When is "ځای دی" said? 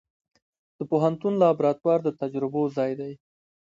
2.77-3.13